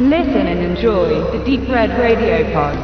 Listen 0.00 0.46
and 0.46 0.60
enjoy 0.60 1.08
the 1.32 1.44
Deep 1.44 1.68
Red 1.68 1.90
Radio 1.90 2.44
Pod. 2.52 2.78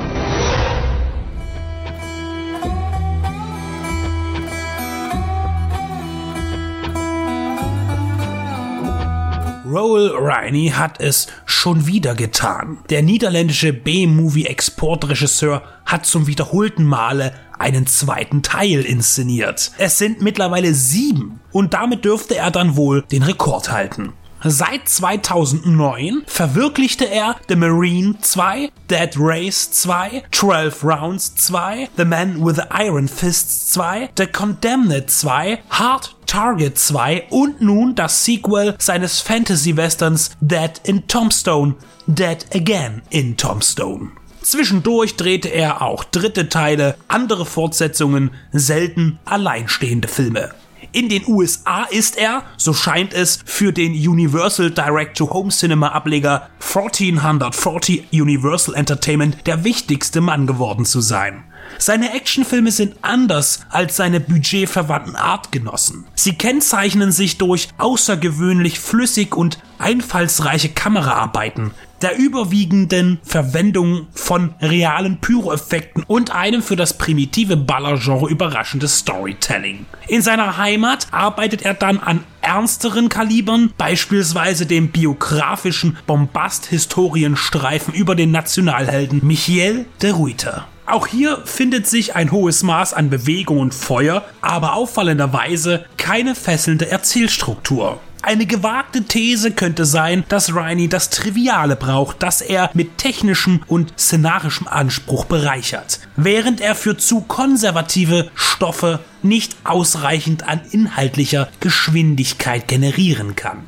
Roel 9.65 10.11
Riney 10.17 10.71
hat 10.71 11.01
es 11.01 11.29
schon 11.47 11.87
wieder 11.87 12.17
getan. 12.17 12.79
Der 12.91 13.03
niederländische 13.03 13.73
B-Movie-Exportregisseur 13.73 15.63
hat 15.87 16.07
zum 16.07 16.27
wiederholten 16.27 16.83
Male 16.83 17.33
einen 17.57 17.87
zweiten 17.87 18.43
Teil 18.43 18.81
inszeniert. 18.81 19.71
Es 19.79 19.99
sind 19.99 20.21
mittlerweile 20.21 20.75
sieben 20.75 21.39
und 21.53 21.75
damit 21.75 22.05
dürfte 22.05 22.35
er 22.35 22.51
dann 22.51 22.75
wohl 22.75 23.03
den 23.03 23.23
Rekord 23.23 23.71
halten. 23.71 24.15
Seit 24.47 24.91
2009 24.91 26.25
verwirklichte 26.27 27.07
er 27.07 27.37
The 27.49 27.57
Marine 27.57 28.17
2, 28.21 28.71
Dead 28.91 29.15
Race 29.17 29.71
2, 29.71 30.23
12 30.31 30.85
Rounds 30.85 31.35
2, 31.37 31.89
The 31.97 32.05
Man 32.05 32.45
with 32.45 32.57
the 32.57 32.69
Iron 32.71 33.09
Fists 33.09 33.73
2, 33.73 34.11
The 34.19 34.27
Condemned 34.27 35.11
2, 35.11 35.61
Hard 35.71 36.15
Target 36.27 36.79
2 36.79 37.29
und 37.31 37.63
nun 37.63 37.95
das 37.95 38.23
Sequel 38.27 38.75
seines 38.79 39.23
Fantasy-Westerns 39.23 40.33
Dead 40.43 40.79
in 40.85 41.09
Tombstone, 41.09 41.77
Dead 42.07 42.45
Again 42.55 43.01
in 43.09 43.39
Tombstone. 43.39 44.11
Zwischendurch 44.43 45.17
drehte 45.17 45.49
er 45.49 45.81
auch 45.81 46.05
dritte 46.05 46.51
Teile, 46.51 46.97
andere 47.09 47.47
Fortsetzungen, 47.47 48.31
selten 48.53 49.19
alleinstehende 49.25 50.07
Filme. 50.07 50.51
In 50.95 51.09
den 51.09 51.27
USA 51.27 51.83
ist 51.91 52.17
er, 52.17 52.45
so 52.57 52.73
scheint 52.73 53.15
es, 53.15 53.41
für 53.45 53.73
den 53.73 53.95
Universal 53.95 54.71
Direct-to-Home 54.71 55.51
Cinema 55.51 55.89
Ableger 55.89 56.51
1440 56.61 58.13
Universal 58.13 58.77
Entertainment 58.77 59.45
der 59.49 59.65
wichtigste 59.65 60.21
Mann 60.21 60.47
geworden 60.47 60.85
zu 60.85 61.01
sein. 61.01 61.43
Seine 61.79 62.15
Actionfilme 62.15 62.71
sind 62.71 62.97
anders 63.03 63.61
als 63.71 63.97
seine 63.97 64.21
budgetverwandten 64.21 65.17
Artgenossen. 65.17 66.07
Sie 66.15 66.35
kennzeichnen 66.35 67.13
sich 67.13 67.39
durch 67.39 67.69
außergewöhnlich 67.79 68.81
flüssig 68.81 69.37
und 69.37 69.59
einfallsreiche 69.79 70.71
Kameraarbeiten, 70.71 71.73
der 72.01 72.19
überwiegenden 72.19 73.19
Verwendung 73.23 74.09
von 74.13 74.55
realen 74.61 75.21
Pyroeffekten 75.21 76.05
und 76.07 76.35
einem 76.35 76.63
für 76.63 76.77
das 76.77 76.99
primitive 76.99 77.57
Ballergenre 77.57 78.29
überraschendes 78.29 78.99
Storytelling. 78.99 79.87
In 80.07 80.23
seiner 80.23 80.59
Heimat 80.59 81.07
arbeitet 81.13 81.63
er 81.63 81.75
dann 81.75 81.99
an 81.99 82.25
ernsteren 82.43 83.09
Kalibern, 83.09 83.73
beispielsweise 83.79 84.67
dem 84.67 84.89
biografischen 84.89 85.97
Bombast-Historienstreifen 86.07 87.95
über 87.95 88.15
den 88.15 88.31
Nationalhelden 88.31 89.27
Michiel 89.27 89.87
de 90.03 90.11
Ruyter. 90.11 90.67
Auch 90.87 91.07
hier 91.07 91.39
findet 91.45 91.87
sich 91.87 92.15
ein 92.15 92.31
hohes 92.31 92.63
Maß 92.63 92.93
an 92.93 93.09
Bewegung 93.09 93.59
und 93.59 93.75
Feuer, 93.75 94.25
aber 94.43 94.75
auffallenderweise 94.75 95.87
keine 95.97 96.35
fesselnde 96.35 96.91
Erzählstruktur. 96.91 98.01
Eine 98.21 98.47
gewagte 98.47 99.05
These 99.05 99.51
könnte 99.51 99.85
sein, 99.85 100.25
dass 100.29 100.55
Riney 100.55 100.89
das 100.89 101.11
Triviale 101.11 101.77
braucht, 101.77 102.23
das 102.23 102.41
er 102.41 102.71
mit 102.73 102.97
technischem 102.97 103.63
und 103.67 103.93
szenarischem 103.99 104.67
Anspruch 104.67 105.27
bereichert, 105.27 106.01
während 106.17 106.63
er 106.63 106.75
für 106.75 106.97
zu 106.97 107.21
konservative 107.21 108.31
Stoffe 108.35 109.01
nicht 109.23 109.57
ausreichend 109.65 110.49
an 110.49 110.61
inhaltlicher 110.71 111.49
Geschwindigkeit 111.61 112.67
generieren 112.67 113.37
kann 113.37 113.65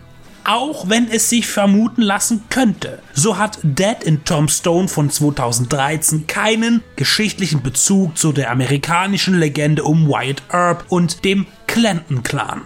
auch 0.46 0.88
wenn 0.88 1.10
es 1.10 1.28
sich 1.28 1.46
vermuten 1.46 2.02
lassen 2.02 2.44
könnte. 2.48 3.00
So 3.12 3.36
hat 3.38 3.58
Dead 3.62 4.02
in 4.04 4.24
Tombstone 4.24 4.88
von 4.88 5.10
2013 5.10 6.26
keinen 6.26 6.82
geschichtlichen 6.96 7.62
Bezug 7.62 8.16
zu 8.16 8.32
der 8.32 8.50
amerikanischen 8.50 9.38
Legende 9.38 9.84
um 9.84 10.08
Wyatt 10.08 10.42
Earp 10.50 10.84
und 10.88 11.24
dem 11.24 11.46
Clanton 11.66 12.22
Clan. 12.22 12.62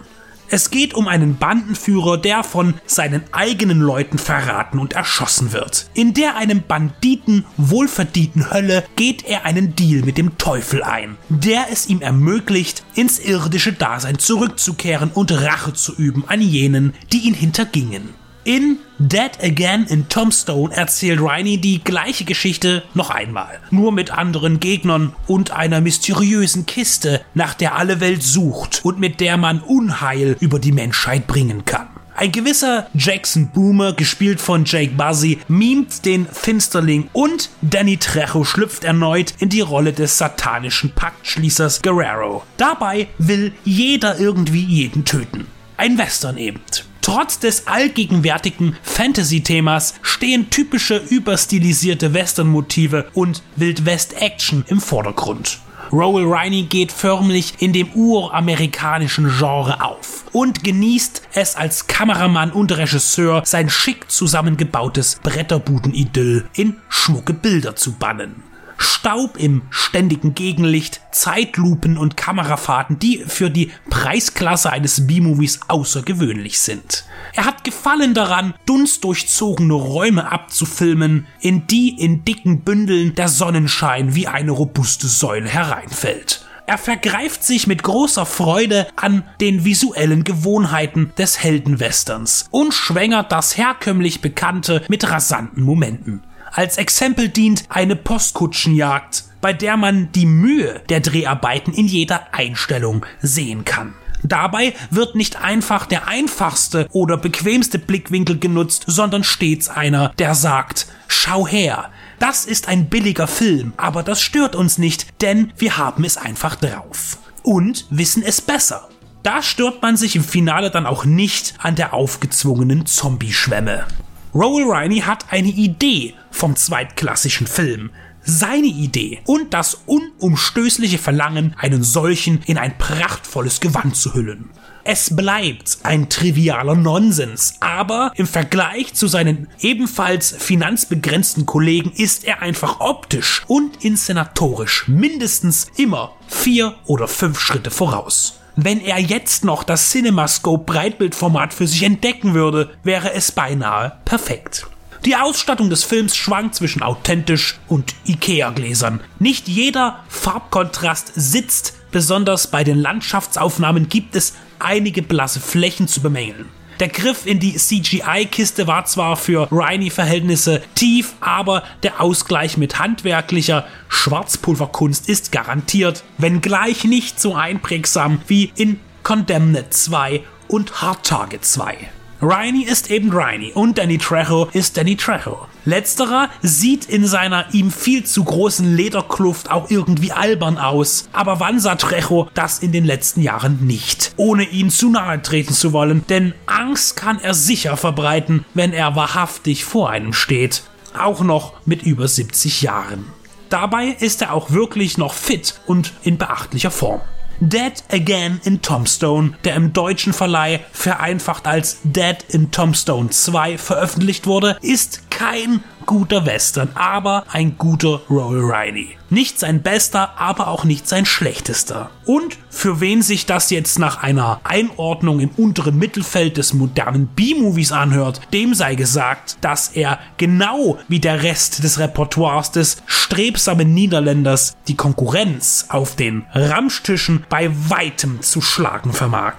Es 0.53 0.69
geht 0.69 0.95
um 0.95 1.07
einen 1.07 1.37
Bandenführer, 1.37 2.17
der 2.17 2.43
von 2.43 2.73
seinen 2.85 3.23
eigenen 3.31 3.79
Leuten 3.79 4.17
verraten 4.17 4.79
und 4.79 4.91
erschossen 4.91 5.53
wird. 5.53 5.89
In 5.93 6.13
der 6.13 6.35
einem 6.35 6.63
Banditen 6.67 7.45
wohlverdienten 7.55 8.51
Hölle 8.51 8.83
geht 8.97 9.23
er 9.23 9.45
einen 9.45 9.77
Deal 9.77 10.01
mit 10.03 10.17
dem 10.17 10.37
Teufel 10.37 10.83
ein, 10.83 11.15
der 11.29 11.67
es 11.71 11.87
ihm 11.87 12.01
ermöglicht, 12.01 12.83
ins 12.95 13.17
irdische 13.17 13.71
Dasein 13.71 14.19
zurückzukehren 14.19 15.11
und 15.13 15.31
Rache 15.31 15.71
zu 15.71 15.95
üben 15.95 16.25
an 16.27 16.41
jenen, 16.41 16.95
die 17.13 17.19
ihn 17.19 17.33
hintergingen. 17.33 18.09
In 18.43 18.79
Dead 18.97 19.31
Again 19.43 19.85
in 19.85 20.09
Tombstone 20.09 20.75
erzählt 20.75 21.19
Riney 21.21 21.59
die 21.59 21.83
gleiche 21.83 22.25
Geschichte 22.25 22.81
noch 22.95 23.11
einmal, 23.11 23.59
nur 23.69 23.91
mit 23.91 24.09
anderen 24.09 24.59
Gegnern 24.59 25.13
und 25.27 25.51
einer 25.51 25.79
mysteriösen 25.79 26.65
Kiste, 26.65 27.21
nach 27.35 27.53
der 27.53 27.75
alle 27.75 27.99
Welt 27.99 28.23
sucht 28.23 28.81
und 28.83 28.99
mit 28.99 29.19
der 29.19 29.37
man 29.37 29.59
Unheil 29.61 30.37
über 30.39 30.57
die 30.57 30.71
Menschheit 30.71 31.27
bringen 31.27 31.65
kann. 31.65 31.87
Ein 32.15 32.31
gewisser 32.31 32.87
Jackson 32.95 33.49
Boomer, 33.53 33.93
gespielt 33.93 34.41
von 34.41 34.65
Jake 34.65 34.93
Buzzy, 34.95 35.37
mimt 35.47 36.03
den 36.05 36.25
Finsterling 36.25 37.09
und 37.13 37.51
Danny 37.61 37.97
Trejo 37.97 38.43
schlüpft 38.43 38.83
erneut 38.83 39.35
in 39.37 39.49
die 39.49 39.61
Rolle 39.61 39.93
des 39.93 40.17
satanischen 40.17 40.91
Paktschließers 40.93 41.83
Guerrero. 41.83 42.43
Dabei 42.57 43.07
will 43.19 43.53
jeder 43.65 44.19
irgendwie 44.19 44.63
jeden 44.63 45.05
töten. 45.05 45.45
Ein 45.81 45.97
Western 45.97 46.37
eben. 46.37 46.61
Trotz 47.01 47.39
des 47.39 47.65
allgegenwärtigen 47.65 48.77
Fantasy-Themas 48.83 49.95
stehen 50.03 50.51
typische 50.51 50.97
überstilisierte 50.97 52.13
Western-Motive 52.13 53.07
und 53.15 53.41
Wild-West-Action 53.55 54.63
im 54.67 54.79
Vordergrund. 54.79 55.57
Rowell 55.91 56.31
Riney 56.31 56.67
geht 56.69 56.91
förmlich 56.91 57.55
in 57.57 57.73
dem 57.73 57.91
uramerikanischen 57.95 59.27
Genre 59.35 59.83
auf 59.83 60.25
und 60.33 60.63
genießt 60.63 61.23
es 61.33 61.55
als 61.55 61.87
Kameramann 61.87 62.51
und 62.51 62.77
Regisseur, 62.77 63.41
sein 63.43 63.67
schick 63.67 64.11
zusammengebautes 64.11 65.19
Bretterbuden-Idyll 65.23 66.47
in 66.53 66.75
schmucke 66.89 67.33
Bilder 67.33 67.75
zu 67.75 67.93
bannen. 67.93 68.43
Staub 68.81 69.37
im 69.37 69.63
ständigen 69.69 70.35
Gegenlicht, 70.35 71.01
Zeitlupen 71.11 71.97
und 71.97 72.17
Kamerafahrten, 72.17 72.99
die 72.99 73.23
für 73.25 73.49
die 73.49 73.71
Preisklasse 73.89 74.71
eines 74.71 75.07
B-Movies 75.07 75.59
außergewöhnlich 75.67 76.59
sind. 76.59 77.05
Er 77.33 77.45
hat 77.45 77.63
Gefallen 77.63 78.13
daran, 78.13 78.53
dunstdurchzogene 78.65 79.73
Räume 79.73 80.31
abzufilmen, 80.31 81.27
in 81.39 81.67
die 81.67 81.89
in 81.89 82.25
dicken 82.25 82.61
Bündeln 82.61 83.15
der 83.15 83.27
Sonnenschein 83.27 84.15
wie 84.15 84.27
eine 84.27 84.51
robuste 84.51 85.07
Säule 85.07 85.49
hereinfällt. 85.49 86.45
Er 86.67 86.77
vergreift 86.77 87.43
sich 87.43 87.67
mit 87.67 87.83
großer 87.83 88.25
Freude 88.25 88.87
an 88.95 89.23
den 89.41 89.65
visuellen 89.65 90.23
Gewohnheiten 90.23 91.11
des 91.17 91.43
Heldenwesterns 91.43 92.47
und 92.49 92.73
schwängert 92.73 93.31
das 93.31 93.57
herkömmlich 93.57 94.21
Bekannte 94.21 94.81
mit 94.87 95.09
rasanten 95.09 95.63
Momenten. 95.63 96.23
Als 96.53 96.77
Exempel 96.77 97.29
dient 97.29 97.63
eine 97.69 97.95
Postkutschenjagd, 97.95 99.23
bei 99.39 99.53
der 99.53 99.77
man 99.77 100.11
die 100.11 100.25
Mühe 100.25 100.81
der 100.89 100.99
Dreharbeiten 100.99 101.73
in 101.73 101.87
jeder 101.87 102.33
Einstellung 102.33 103.05
sehen 103.21 103.63
kann. 103.63 103.93
Dabei 104.21 104.73
wird 104.89 105.15
nicht 105.15 105.41
einfach 105.41 105.85
der 105.85 106.07
einfachste 106.07 106.87
oder 106.91 107.17
bequemste 107.17 107.79
Blickwinkel 107.79 108.37
genutzt, 108.37 108.83
sondern 108.85 109.23
stets 109.23 109.69
einer, 109.69 110.09
der 110.19 110.35
sagt, 110.35 110.87
schau 111.07 111.47
her, 111.47 111.89
das 112.19 112.45
ist 112.45 112.67
ein 112.67 112.89
billiger 112.89 113.27
Film, 113.27 113.73
aber 113.77 114.03
das 114.03 114.21
stört 114.21 114.55
uns 114.55 114.77
nicht, 114.77 115.21
denn 115.21 115.53
wir 115.57 115.77
haben 115.77 116.03
es 116.03 116.17
einfach 116.17 116.55
drauf. 116.55 117.17
Und 117.43 117.87
wissen 117.89 118.21
es 118.21 118.41
besser. 118.41 118.89
Da 119.23 119.41
stört 119.41 119.81
man 119.81 119.97
sich 119.97 120.15
im 120.15 120.23
Finale 120.23 120.69
dann 120.69 120.85
auch 120.85 121.05
nicht 121.05 121.55
an 121.59 121.75
der 121.75 121.93
aufgezwungenen 121.93 122.85
Zombie-Schwemme. 122.85 123.85
Roel 124.33 124.71
Riney 124.71 125.01
hat 125.01 125.25
eine 125.29 125.49
Idee 125.49 126.13
vom 126.29 126.55
zweitklassischen 126.55 127.47
Film. 127.47 127.91
Seine 128.23 128.67
Idee 128.67 129.19
und 129.25 129.53
das 129.53 129.81
unumstößliche 129.87 130.99
Verlangen, 130.99 131.55
einen 131.57 131.83
solchen 131.83 132.41
in 132.43 132.57
ein 132.57 132.77
prachtvolles 132.77 133.59
Gewand 133.59 133.95
zu 133.97 134.13
hüllen. 134.13 134.49
Es 134.83 135.15
bleibt 135.15 135.79
ein 135.83 136.07
trivialer 136.07 136.75
Nonsens, 136.75 137.55
aber 137.59 138.13
im 138.15 138.25
Vergleich 138.25 138.93
zu 138.93 139.07
seinen 139.07 139.47
ebenfalls 139.59 140.31
finanzbegrenzten 140.31 141.45
Kollegen 141.45 141.91
ist 141.91 142.23
er 142.23 142.41
einfach 142.41 142.79
optisch 142.79 143.43
und 143.47 143.83
inszenatorisch 143.83 144.87
mindestens 144.87 145.67
immer 145.75 146.13
vier 146.27 146.75
oder 146.85 147.07
fünf 147.07 147.39
Schritte 147.39 147.69
voraus. 147.69 148.40
Wenn 148.55 148.81
er 148.81 148.99
jetzt 148.99 149.45
noch 149.45 149.63
das 149.63 149.89
CinemaScope 149.91 150.65
Breitbildformat 150.65 151.53
für 151.53 151.67
sich 151.67 151.83
entdecken 151.83 152.33
würde, 152.33 152.69
wäre 152.83 153.13
es 153.13 153.31
beinahe 153.31 153.93
perfekt. 154.05 154.67
Die 155.05 155.15
Ausstattung 155.15 155.69
des 155.69 155.83
Films 155.83 156.15
schwankt 156.15 156.55
zwischen 156.55 156.83
authentisch 156.83 157.59
und 157.67 157.95
Ikea-Gläsern. 158.05 158.99
Nicht 159.17 159.47
jeder 159.47 159.99
Farbkontrast 160.09 161.13
sitzt, 161.15 161.73
besonders 161.91 162.47
bei 162.47 162.63
den 162.63 162.77
Landschaftsaufnahmen 162.77 163.89
gibt 163.89 164.15
es 164.15 164.35
einige 164.59 165.01
blasse 165.01 165.39
Flächen 165.39 165.87
zu 165.87 166.01
bemängeln. 166.01 166.49
Der 166.81 166.89
Griff 166.89 167.27
in 167.27 167.37
die 167.37 167.57
CGI-Kiste 167.57 168.65
war 168.65 168.85
zwar 168.85 169.15
für 169.15 169.47
Rainey-Verhältnisse 169.51 170.63
tief, 170.73 171.13
aber 171.19 171.61
der 171.83 172.01
Ausgleich 172.01 172.57
mit 172.57 172.79
handwerklicher 172.79 173.67
Schwarzpulverkunst 173.87 175.07
ist 175.07 175.31
garantiert, 175.31 176.03
wenngleich 176.17 176.83
nicht 176.83 177.19
so 177.19 177.35
einprägsam 177.35 178.19
wie 178.25 178.51
in 178.55 178.79
Condemned 179.03 179.71
2 179.71 180.23
und 180.47 180.81
Hard 180.81 181.05
Target 181.05 181.45
2. 181.45 181.91
Riney 182.23 182.61
ist 182.61 182.91
eben 182.91 183.11
Riney 183.11 183.51
und 183.53 183.79
Danny 183.79 183.97
Trejo 183.97 184.47
ist 184.53 184.77
Danny 184.77 184.95
Trejo. 184.95 185.47
Letzterer 185.65 186.29
sieht 186.43 186.85
in 186.85 187.07
seiner 187.07 187.51
ihm 187.51 187.71
viel 187.71 188.03
zu 188.03 188.23
großen 188.23 188.75
Lederkluft 188.75 189.49
auch 189.49 189.71
irgendwie 189.71 190.11
albern 190.11 190.59
aus, 190.59 191.09
aber 191.13 191.39
wann 191.39 191.59
sah 191.59 191.73
Trejo 191.75 192.29
das 192.35 192.59
in 192.59 192.71
den 192.71 192.85
letzten 192.85 193.21
Jahren 193.21 193.65
nicht, 193.65 194.13
ohne 194.17 194.43
ihm 194.43 194.69
zu 194.69 194.91
nahe 194.91 195.19
treten 195.23 195.53
zu 195.53 195.73
wollen, 195.73 196.05
denn 196.09 196.35
Angst 196.45 196.95
kann 196.95 197.19
er 197.19 197.33
sicher 197.33 197.75
verbreiten, 197.75 198.45
wenn 198.53 198.71
er 198.71 198.95
wahrhaftig 198.95 199.65
vor 199.65 199.89
einem 199.89 200.13
steht, 200.13 200.61
auch 200.95 201.21
noch 201.21 201.53
mit 201.65 201.81
über 201.81 202.07
70 202.07 202.61
Jahren. 202.61 203.05
Dabei 203.49 203.87
ist 203.99 204.21
er 204.21 204.33
auch 204.33 204.51
wirklich 204.51 204.99
noch 204.99 205.15
fit 205.15 205.59
und 205.65 205.91
in 206.03 206.19
beachtlicher 206.19 206.71
Form. 206.71 207.01
Dead 207.43 207.73
Again 207.91 208.39
in 208.43 208.61
Tombstone, 208.61 209.33
der 209.43 209.55
im 209.55 209.73
deutschen 209.73 210.13
Verleih 210.13 210.59
vereinfacht 210.71 211.47
als 211.47 211.79
Dead 211.83 212.17
in 212.29 212.51
Tombstone 212.51 213.09
2 213.09 213.57
veröffentlicht 213.57 214.27
wurde, 214.27 214.57
ist 214.61 215.09
kein 215.09 215.63
guter 215.91 216.25
Western, 216.25 216.69
aber 216.75 217.25
ein 217.33 217.57
guter 217.57 217.99
Roll 218.09 218.39
Riley. 218.39 218.95
Nicht 219.09 219.37
sein 219.37 219.61
bester, 219.61 220.17
aber 220.17 220.47
auch 220.47 220.63
nicht 220.63 220.87
sein 220.87 221.05
schlechtester. 221.05 221.89
Und 222.05 222.37
für 222.49 222.79
wen 222.79 223.01
sich 223.01 223.25
das 223.25 223.49
jetzt 223.49 223.77
nach 223.77 224.01
einer 224.01 224.39
Einordnung 224.45 225.19
im 225.19 225.31
unteren 225.31 225.77
Mittelfeld 225.77 226.37
des 226.37 226.53
modernen 226.53 227.07
B-Movies 227.07 227.73
anhört, 227.73 228.21
dem 228.31 228.53
sei 228.53 228.75
gesagt, 228.75 229.39
dass 229.41 229.67
er 229.67 229.99
genau 230.15 230.79
wie 230.87 231.01
der 231.01 231.23
Rest 231.23 231.61
des 231.61 231.77
Repertoires 231.77 232.51
des 232.51 232.77
strebsamen 232.85 233.73
Niederländers 233.73 234.55
die 234.69 234.77
Konkurrenz 234.77 235.65
auf 235.67 235.97
den 235.97 236.25
Ramstischen 236.33 237.25
bei 237.27 237.51
weitem 237.67 238.21
zu 238.21 238.39
schlagen 238.39 238.93
vermag. 238.93 239.33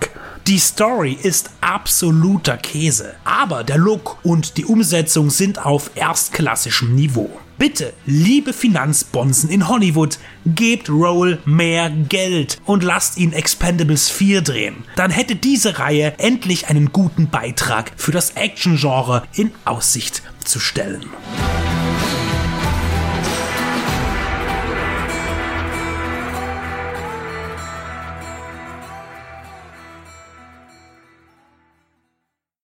Die 0.48 0.58
Story 0.58 1.16
ist 1.22 1.50
absoluter 1.60 2.56
Käse, 2.56 3.14
aber 3.22 3.62
der 3.62 3.78
Look 3.78 4.18
und 4.24 4.56
die 4.56 4.64
Umsetzung 4.64 5.30
sind 5.30 5.64
auf 5.64 5.92
erstklassischem 5.94 6.96
Niveau. 6.96 7.30
Bitte, 7.58 7.92
liebe 8.06 8.52
Finanzbonzen 8.52 9.50
in 9.50 9.68
Hollywood, 9.68 10.18
gebt 10.44 10.90
Roll 10.90 11.38
mehr 11.44 11.90
Geld 11.90 12.60
und 12.64 12.82
lasst 12.82 13.18
ihn 13.18 13.32
Expendables 13.32 14.10
4 14.10 14.42
drehen. 14.42 14.82
Dann 14.96 15.12
hätte 15.12 15.36
diese 15.36 15.78
Reihe 15.78 16.14
endlich 16.18 16.66
einen 16.66 16.90
guten 16.90 17.30
Beitrag 17.30 17.92
für 17.96 18.10
das 18.10 18.30
Action-Genre 18.30 19.22
in 19.34 19.52
Aussicht 19.64 20.24
zu 20.44 20.58
stellen. 20.58 21.04